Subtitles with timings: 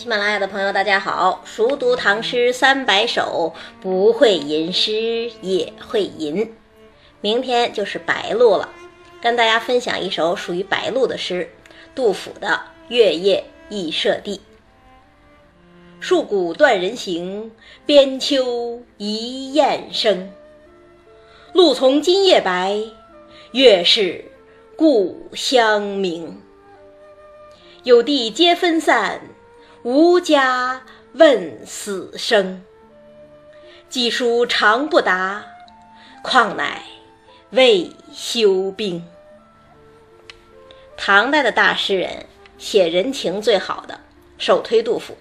[0.00, 1.42] 喜马拉雅的朋友，大家好！
[1.44, 3.52] 熟读唐诗三百首，
[3.82, 6.54] 不会吟诗也会吟。
[7.20, 8.70] 明天就是白露了，
[9.20, 11.50] 跟大家分享一首属于白露的诗——
[11.94, 12.48] 杜甫的
[12.88, 14.40] 《月夜忆舍弟》。
[16.02, 17.52] 戍鼓断人行，
[17.84, 20.30] 边秋一雁声。
[21.52, 22.74] 露从今夜白，
[23.52, 24.24] 月是
[24.76, 26.40] 故乡明。
[27.82, 29.20] 有地皆分散。
[29.82, 30.82] 无家
[31.14, 32.62] 问死生，
[33.88, 35.42] 寄书长不达，
[36.22, 36.82] 况乃
[37.48, 39.02] 未休兵。
[40.98, 42.26] 唐代的大诗人
[42.58, 43.98] 写人情最好的，
[44.36, 45.16] 首推杜甫。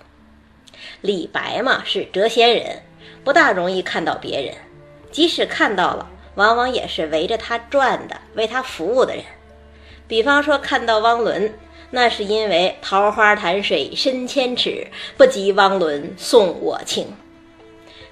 [1.00, 2.84] 李白嘛是谪仙人，
[3.24, 4.54] 不大容易看到别人，
[5.10, 9.24] 即使看到了，往往也是围着他转的，为他服务的人。
[10.06, 11.54] 比方说看到汪伦。
[11.92, 14.88] 那是因为桃花潭水深千尺，
[15.18, 17.08] 不及汪伦送我情。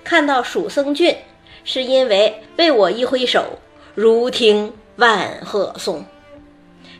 [0.03, 1.15] 看到蜀僧俊，
[1.63, 3.59] 是因为为我一挥手，
[3.93, 6.05] 如听万壑松。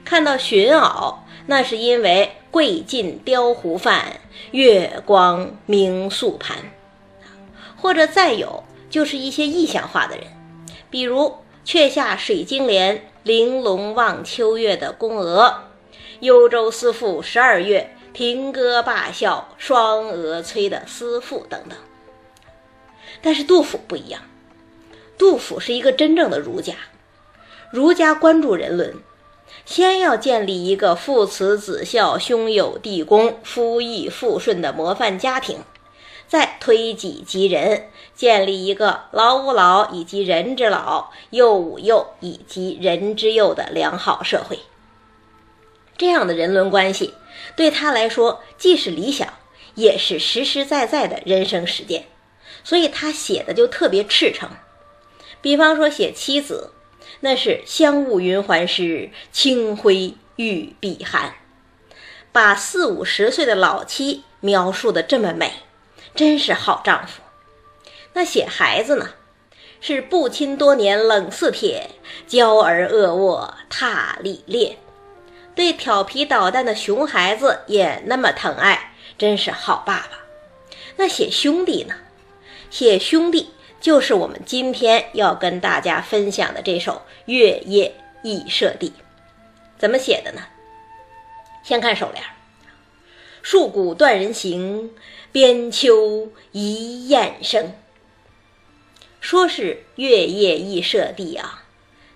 [0.06, 1.16] 看到荀媪，
[1.48, 4.20] 那是因为桂尽雕壶饭，
[4.52, 6.58] 月光明素盘。
[7.76, 10.26] 或者再有，就是一些意象化的人，
[10.90, 15.64] 比如却下水晶帘，玲珑望秋月的宫娥。
[16.20, 21.78] 幽州思妇十二月，停歌罢笑双蛾催的思妇等等。
[23.22, 24.22] 但是杜甫不一样，
[25.18, 26.74] 杜甫是一个真正的儒家，
[27.72, 28.96] 儒家关注人伦，
[29.66, 35.60] 先要建立一个父慈子孝、兄友弟恭、夫义妇顺的模范家庭，
[36.28, 44.60] 再推己及人，建立一个老吾老以及人之老，幼吾幼以及人之幼的良好社会。
[45.98, 47.14] 这样的人伦关系，
[47.56, 49.34] 对他来说既是理想，
[49.76, 52.06] 也是实实在在的人生实践，
[52.64, 54.50] 所以他写的就特别赤诚。
[55.42, 56.72] 比方说写妻子，
[57.22, 61.36] 那是香雾云鬟湿，清辉玉臂寒，
[62.32, 65.52] 把四五十岁的老妻描述的这么美，
[66.14, 67.22] 真是好丈夫。
[68.14, 69.12] 那写孩子呢，
[69.80, 71.92] 是不亲多年冷似铁，
[72.28, 74.78] 娇儿恶卧踏里裂。
[75.58, 80.20] 对调皮捣蛋的熊孩子也那么疼爱，真是好爸爸。
[80.98, 81.96] 那写兄弟呢？
[82.70, 83.50] 写兄弟
[83.82, 86.94] 就是我们今天要跟大家分享的这首
[87.26, 88.90] 《月夜忆舍弟》。
[89.80, 90.44] 怎么写的呢？
[91.64, 92.24] 先看首联
[93.44, 94.92] ：“戍鼓断人行，
[95.32, 97.74] 边秋一雁声。”
[99.20, 101.64] 说是月夜忆舍弟啊，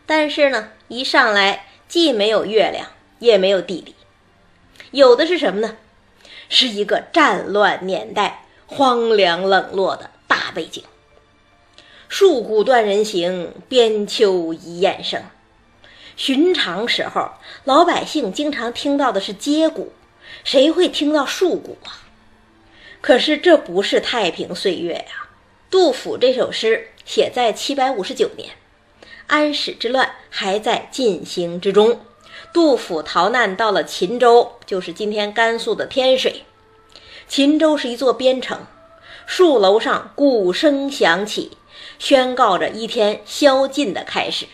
[0.05, 2.85] 但是呢，一上来既没有月亮。
[3.21, 3.95] 也没有地理，
[4.89, 5.77] 有的是什么呢？
[6.49, 10.83] 是一个战乱年代、荒凉冷落的大背景。
[12.09, 15.21] 戍鼓断人行，边秋一雁声。
[16.17, 17.31] 寻常时候，
[17.63, 19.93] 老百姓经常听到的是接鼓，
[20.43, 22.09] 谁会听到戍鼓啊？
[23.01, 25.29] 可是这不是太平岁月呀。
[25.69, 28.49] 杜甫这首诗写在七百五十九年，
[29.27, 32.01] 安史之乱还在进行之中。
[32.53, 36.43] 杜甫逃难到了秦州，就是今天甘肃的天水。
[37.27, 38.65] 秦州是一座边城，
[39.25, 41.57] 树楼上鼓声响起，
[41.97, 44.47] 宣告着一天宵禁的开始。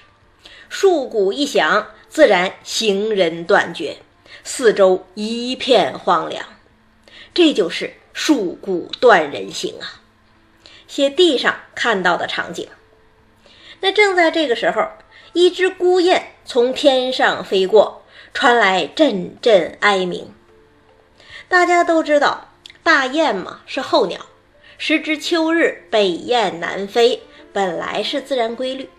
[0.69, 3.97] 戍鼓一响，自然行人断绝，
[4.43, 6.45] 四周一片荒凉。
[7.33, 10.03] 这就是戍鼓断人行啊！
[10.87, 12.67] 写地上看到的场景。
[13.79, 14.87] 那正在这个时候。
[15.37, 18.01] 一只孤雁从天上飞过，
[18.33, 20.33] 传来阵阵哀鸣。
[21.47, 24.19] 大家都知道，大雁嘛是候鸟，
[24.79, 27.21] 时值秋日，北雁南飞，
[27.53, 28.89] 本来是自然规律。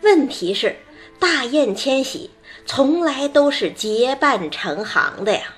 [0.00, 0.74] 问题是，
[1.20, 2.30] 大雁迁徙
[2.66, 5.54] 从来都是结伴成行的呀，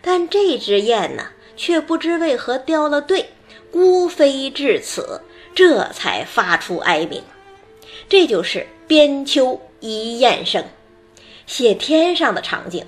[0.00, 3.30] 但这只雁呢，却不知为何掉了队，
[3.72, 5.20] 孤飞至此，
[5.52, 7.20] 这才发出哀鸣。
[8.08, 10.62] 这就是边秋一雁声，
[11.46, 12.84] 写天上的场景。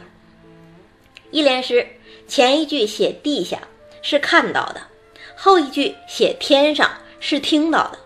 [1.31, 1.87] 一联诗
[2.29, 3.59] 前一句写地下
[4.03, 4.83] 是看到的，
[5.35, 6.91] 后一句写天上
[7.21, 7.99] 是听到的。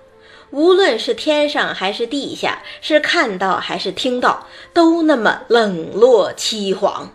[0.51, 7.09] 无论是天上还是地下，是看到还是听到，都那么冷落凄惶，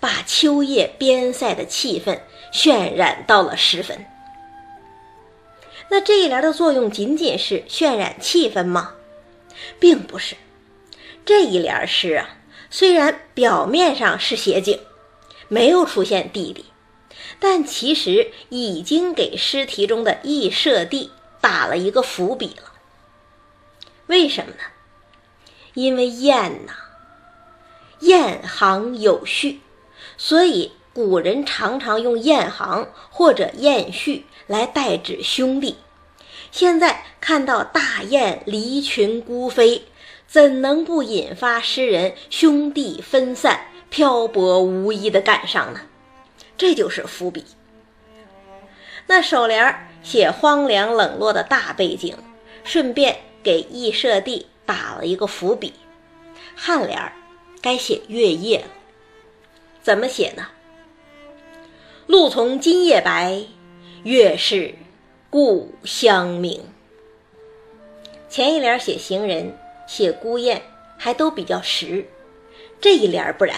[0.00, 2.18] 把秋夜边塞的气氛
[2.52, 4.04] 渲染到了十分。
[5.88, 8.94] 那这一联的作用仅仅是渲染气氛吗？
[9.78, 10.36] 并不是
[11.24, 12.36] 这一联诗啊，
[12.70, 14.80] 虽然表面上是写景，
[15.48, 16.66] 没有出现弟弟，
[17.38, 21.10] 但其实已经给诗题中的羿射地
[21.40, 22.72] 打了一个伏笔了。
[24.06, 24.62] 为什么呢？
[25.74, 26.72] 因为雁呐，
[28.00, 29.60] 雁行有序，
[30.16, 35.76] 所以古人常常用雁行或者雁序来代指兄弟。
[36.50, 39.84] 现在看到大雁离群孤飞，
[40.26, 45.80] 怎能不引发诗人兄弟分散、漂泊无依的感伤呢？
[46.56, 47.44] 这就是伏笔。
[49.06, 52.16] 那首联写荒凉冷落的大背景，
[52.64, 55.72] 顺便给羿射地打了一个伏笔。
[56.58, 57.12] 颔联儿
[57.62, 58.70] 该写月夜了，
[59.82, 60.48] 怎么写呢？
[62.06, 63.42] 露从今夜白，
[64.02, 64.74] 月是
[65.30, 66.60] 故乡明。
[68.28, 69.56] 前一联写行人，
[69.86, 70.60] 写孤雁，
[70.98, 72.04] 还都比较实。
[72.80, 73.56] 这一联不然，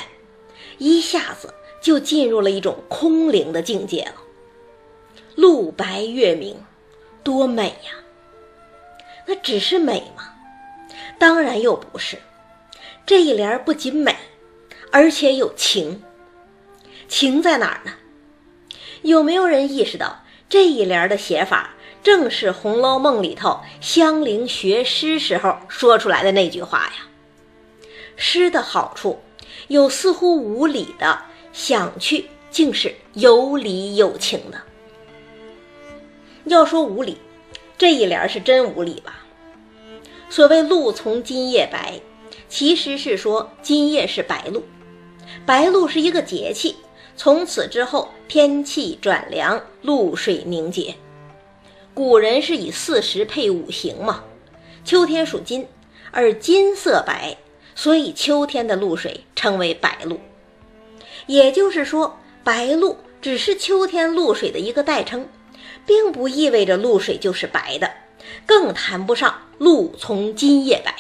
[0.79, 1.55] 一下子。
[1.81, 4.15] 就进入了一种空灵的境界了。
[5.35, 6.57] 露白月明，
[7.25, 7.99] 多美呀！
[9.27, 10.33] 那只是美吗？
[11.19, 12.19] 当然又不是。
[13.05, 14.15] 这一联不仅美，
[14.93, 16.05] 而且有情。
[17.09, 17.95] 情在哪儿呢？
[19.03, 20.23] 有没有人意识到
[20.53, 21.71] 这一联的写法，
[22.03, 27.09] 正是《红楼梦》里头香菱学诗时候说出来的那句话呀？
[28.17, 29.19] 诗的好处，
[29.69, 31.19] 有似乎无理的。
[31.55, 34.61] 想去，竟是有理有情的。
[36.45, 37.17] 要说无理，
[37.79, 39.25] 这一联是真无理吧？
[40.29, 41.99] 所谓“露从今夜白”，
[42.51, 44.63] 其实是说今夜是白露，
[45.47, 46.77] 白露是一个节气，
[47.17, 50.95] 从此之后天气转凉，露水凝结。
[51.95, 54.25] 古人是以四时配五行嘛，
[54.85, 55.69] 秋天属金，
[56.11, 57.37] 而金色白，
[57.75, 60.19] 所以秋天的露水称为白露。
[61.27, 65.29] 也就是说，白露只是秋天露水的一个代称，
[65.87, 67.91] 并不意味着露水就是白的，
[68.47, 70.95] 更谈不上露从今夜白。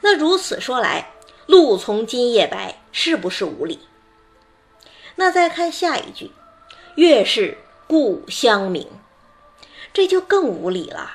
[0.00, 1.10] 那如此说来，
[1.46, 3.78] 露从今夜白是不是无理？
[5.16, 6.32] 那再看下一句，
[6.96, 8.88] 月是故乡明，
[9.92, 11.10] 这就更无理了。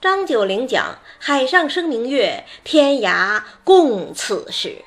[0.00, 4.82] 张九龄讲“海上生明月，天涯共此时”。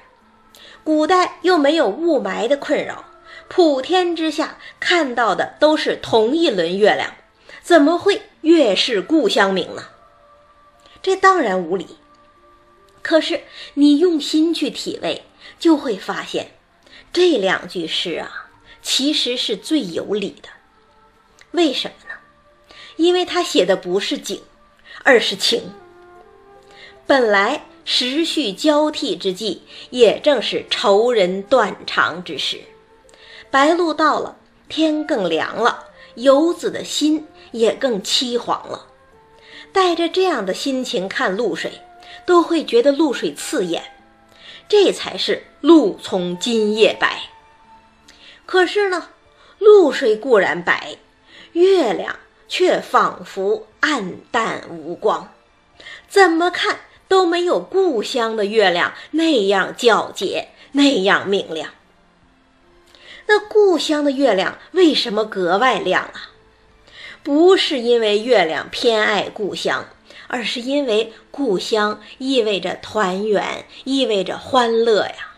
[0.84, 3.06] 古代又没有雾霾的困扰，
[3.48, 7.14] 普天之下看到的都是同一轮月亮，
[7.62, 9.90] 怎么会月是故乡明呢？
[11.02, 11.98] 这当然无理。
[13.02, 13.44] 可是
[13.76, 15.24] 你用心去体味，
[15.60, 16.52] 就会发现，
[17.13, 18.50] 这两句诗啊，
[18.81, 20.50] 其实是最有理的。
[21.51, 22.15] 为什么呢？
[22.98, 24.42] 因为他写的不是景，
[25.04, 25.71] 而是情。
[27.07, 27.63] 本来。
[27.86, 32.62] 时序交替之际，也正是愁人断肠之时。
[33.51, 34.38] 白露到了，
[34.69, 38.88] 天更凉了，游子的心也更凄惶了。
[39.74, 41.74] 带着这样的心情看露水，
[42.25, 43.83] 都会觉得露水刺眼。
[44.68, 47.30] 这才是露从今夜白。
[48.45, 49.10] 可是呢，
[49.60, 50.98] 露水固然白，
[51.54, 52.18] 月亮
[52.48, 55.33] 却仿佛暗淡无光。
[56.07, 56.80] 怎么看？
[57.10, 61.70] 都没有故乡的月亮那样皎洁，那样明亮。
[63.27, 66.32] 那故乡的月亮为什么格外亮啊？
[67.22, 69.86] 不是因为月亮偏爱故乡，
[70.34, 75.36] 而是因为故乡意味着团圆，意味着欢乐呀。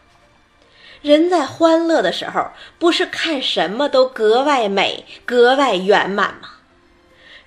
[1.01, 6.59] 人在欢乐的时候，不是看什么都格外美、格外圆满吗？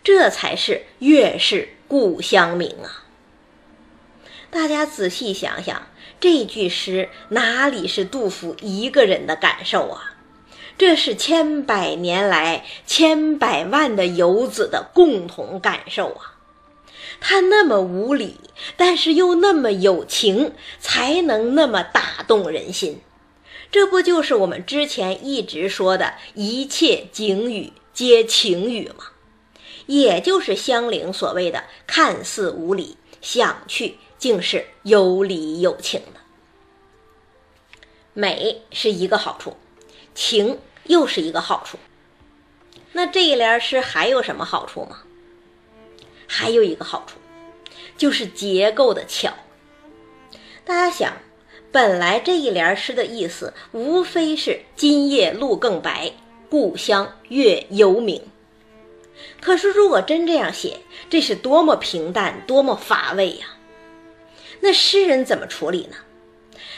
[0.05, 3.05] 这才是月是故乡明啊。
[4.51, 5.87] 大家仔细想想，
[6.21, 10.17] 这句诗哪里是杜甫一个人的感受啊？
[10.77, 16.35] 这是千百年来千百万的游子的共同感受啊！
[17.21, 18.37] 他那么无理，
[18.77, 23.01] 但是又那么有情，才能那么打动人心。
[23.71, 29.05] 这不就是我们之前一直说的一切景语皆情语吗？
[29.87, 33.99] 也就是香菱所谓的看似无理，想去。
[34.19, 36.21] 竟是有理有情的，
[38.15, 39.57] 美是一个好处，
[40.13, 41.79] 情又是一个好处。
[42.95, 45.03] 那这一联诗还有什么好处吗？
[46.29, 47.19] 还有一个好处，
[47.97, 49.33] 就是结构的巧。
[50.65, 51.17] 大家想，
[51.73, 56.13] 本来这一联诗的意思无非是“今夜露更白，
[56.49, 58.23] 故乡月犹明”。
[59.41, 60.79] 可是如果真这样写，
[61.11, 63.47] 这是多么平淡，多么乏味呀！
[64.61, 65.97] 那诗人怎么处理呢？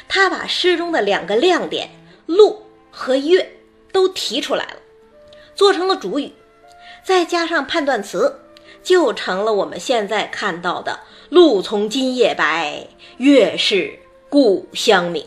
[0.09, 1.91] 他把诗中的两个亮点
[2.27, 3.59] “露”和“月”
[3.93, 4.77] 都提出来了。
[5.55, 6.33] 做成了主语，
[7.05, 8.41] 再加上判断词，
[8.83, 12.87] 就成了我们现在看到的“露从今夜白，
[13.19, 15.25] 月是故乡明”。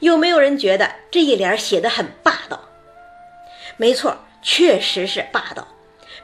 [0.00, 2.60] 有没有人觉得这一联写的很霸道？
[3.76, 5.66] 没错，确实是霸道，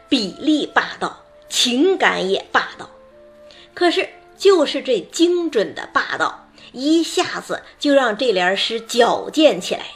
[0.09, 2.89] 比例霸道，情感也霸道。
[3.75, 9.87] 可是，就是这精准的霸道，一下子就让这联诗矫健起来，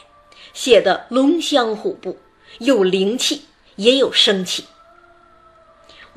[0.53, 2.17] 写得龙香虎步，
[2.59, 4.65] 有灵气，也有生气。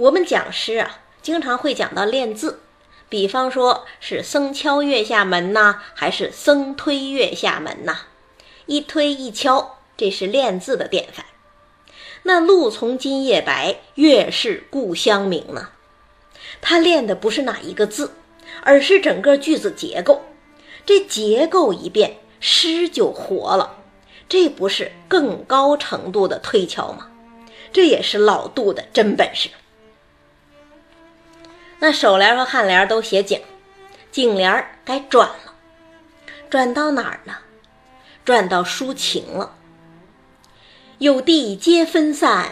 [0.01, 2.61] 我们讲诗啊，经常会讲到练字，
[3.11, 7.99] 比方说是“僧敲月下门”呐，还是“僧推月下门”呐，
[8.65, 11.27] 一推一敲，这是练字的典范。
[12.23, 15.69] 那“露从今夜白，月是故乡明”呢？
[16.63, 18.15] 他练的不是哪一个字，
[18.63, 20.23] 而是整个句子结构。
[20.87, 23.77] 这结构一变，诗就活了。
[24.31, 27.11] 这不是更高程度的推敲吗？
[27.71, 29.51] 这也是老杜的真本事。
[31.83, 33.41] 那首联和颔联都写景，
[34.13, 35.55] 景联该转了，
[36.51, 37.39] 转到哪儿呢？
[38.23, 39.57] 转到抒情了。
[40.99, 42.51] 有地皆分散，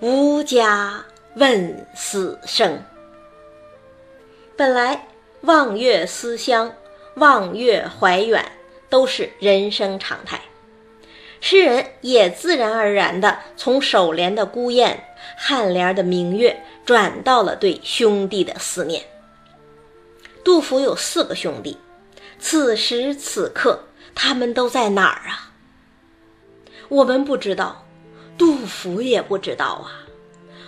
[0.00, 1.02] 无家
[1.36, 2.84] 问死生。
[4.58, 5.06] 本来
[5.40, 6.70] 望月思乡、
[7.14, 8.44] 望月怀远
[8.90, 10.38] 都是人生常态，
[11.40, 15.04] 诗人也自然而然地从首联的孤雁、
[15.38, 19.02] 颔联的明月，转到了对兄弟的思念。
[20.44, 21.78] 杜甫有四个兄弟，
[22.38, 25.52] 此时此刻他们都在哪儿啊？
[26.88, 27.84] 我们不知道，
[28.36, 30.06] 杜甫也不知道啊，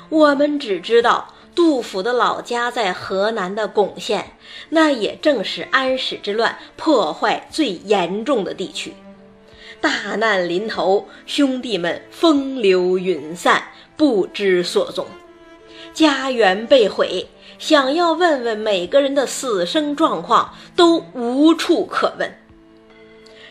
[0.08, 1.34] 我们只知道。
[1.54, 4.38] 杜甫的老家在河南的巩县，
[4.70, 8.94] 那也正是安史之乱破坏最严重的地区。
[9.82, 13.62] 大难临头，兄弟们风流云散，
[13.96, 15.04] 不知所踪，
[15.92, 22.32] 家园被毁，想要问问每个人的死生状况，都无处可问。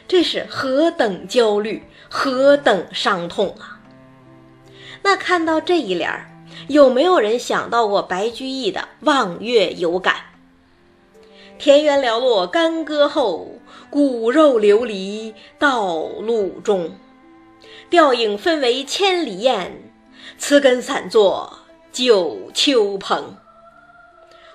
[0.08, 3.80] 这是何等焦虑，何等伤痛啊！
[5.04, 6.28] 那看到这一联儿。
[6.68, 10.16] 有没有人想到过白居易的望月有感？
[11.62, 13.60] 田园寥落干戈后，
[13.92, 16.96] 骨肉流离道路中。
[17.88, 19.94] 吊影分为千里雁，
[20.40, 21.60] 词根散作
[21.92, 23.38] 九秋蓬。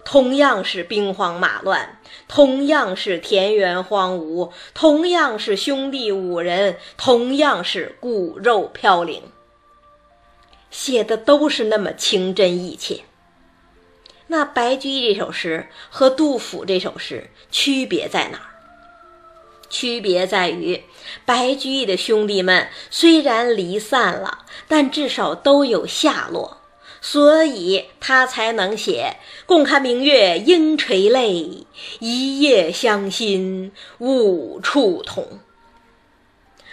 [0.04, 9.22] 同样是兵荒马乱，同样是田园荒芜，同样是兄弟五人，同样是骨肉飘零。
[10.72, 13.04] 写的都是那么情真意切。
[14.28, 18.50] 那白居易这首诗和杜甫这首诗区别在哪儿？
[19.68, 20.82] 区别在于，
[21.24, 26.58] 白居易的兄弟们虽然离散了，但至少都有下落，
[27.00, 31.66] 所以他才能写“共看明月应垂泪，
[31.98, 35.40] 一夜相心无处同”。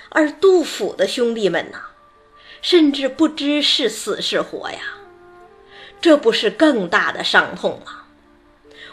[0.09, 1.79] 而杜甫的兄弟们呢？
[2.61, 4.79] 甚至不知是死是活呀，
[6.03, 8.03] 这不是更大的伤痛吗？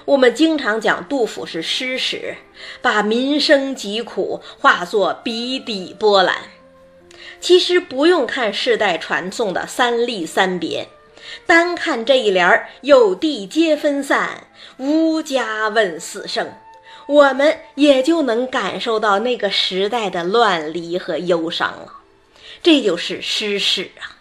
[0.04, 2.36] 我们经常讲杜甫是诗史，
[2.80, 6.36] 把民生疾苦化作笔底波澜。
[7.40, 10.86] 其实不用看世代传颂的三吏三别，
[11.46, 16.54] 单看这一联儿“有地皆分散，无家问死生”，
[17.08, 21.94] 我们也就能感受到那个时代的乱离和忧伤了。
[22.62, 24.19] 这就是诗史啊！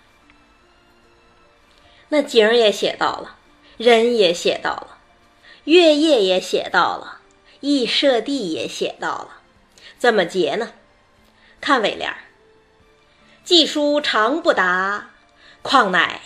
[2.10, 3.38] 那景儿也写到了，
[3.78, 4.98] 人也写到了，
[5.66, 7.20] 月夜也写到了，
[7.62, 9.42] 羿射地也写到了，
[9.98, 10.74] 怎么结呢？
[11.62, 12.18] 看尾联儿
[13.44, 15.12] ：“寄书长不达，
[15.62, 16.22] 况乃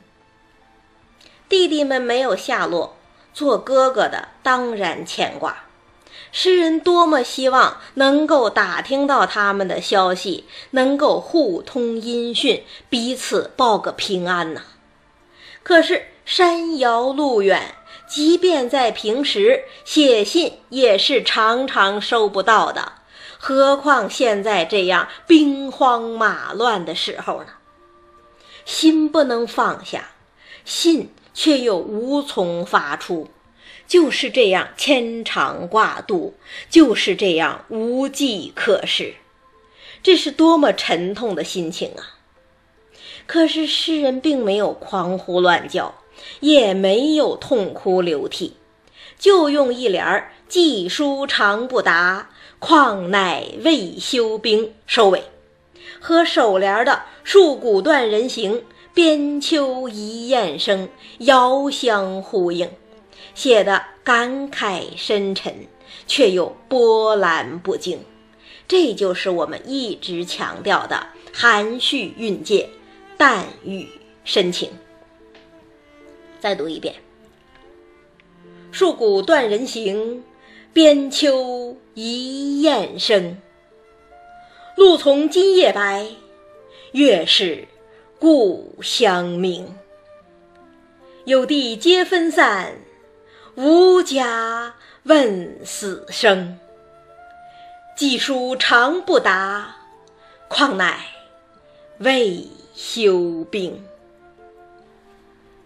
[1.50, 2.96] 弟弟们没有下落，
[3.34, 5.66] 做哥哥的当然牵挂。
[6.36, 14.64] 诗人多么希望能够打听到他们的消息，能够互通音讯，彼此报个平安呐！
[15.62, 17.76] 可是山遥路远，
[18.08, 22.94] 即便在平时写信也是常常收不到的，
[23.38, 27.50] 何况现在这样兵荒马乱的时候呢？
[28.66, 30.10] 心不能放下，
[30.66, 33.30] 信却又无从发出。
[33.94, 36.34] 就是这样牵肠挂肚，
[36.68, 39.14] 就是这样无计可施，
[40.02, 42.18] 这是多么沉痛的心情啊！
[43.28, 45.94] 可是诗人并没有狂呼乱叫，
[46.40, 48.56] 也没有痛哭流涕，
[49.20, 55.26] 就用一联儿“寄书长不达，况乃未休兵”收尾，
[56.00, 62.72] 和首联的“树骨断人行，边秋一雁声”遥相呼应，
[63.36, 65.54] 写得感慨深沉，
[66.08, 68.00] 却又波澜不惊。
[68.68, 72.70] 这就是我们一直强调的含蓄蕴藉、
[73.18, 73.88] 淡语
[74.24, 74.72] 深情。
[76.40, 76.96] 再读一遍
[78.72, 80.24] ：“树骨断人行，
[80.72, 83.38] 边秋一雁声。
[84.76, 86.08] 露从今夜白，
[86.94, 87.68] 月是
[88.20, 89.76] 故乡明。
[91.26, 92.74] 有地皆分散，
[93.56, 96.60] 无家问死生。
[97.96, 99.76] 寄书长不达，
[100.48, 101.00] 况乃
[102.00, 103.86] 未休兵。”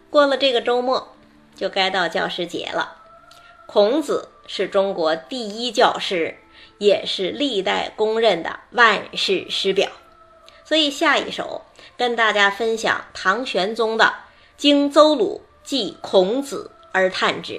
[0.10, 1.16] 过了这个周末，
[1.56, 2.98] 就该到教师节了。
[3.66, 6.38] 孔子是中国第一教师。
[6.80, 9.90] 也是历代公认的万世师表，
[10.64, 11.64] 所以下一首
[11.98, 14.06] 跟大家分享唐玄宗的
[14.58, 17.54] 《经邹鲁记孔子而叹之》，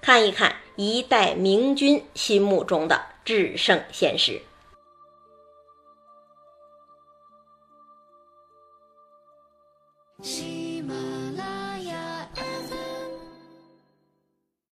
[0.00, 4.40] 看一看一代明君心目中的制胜先师。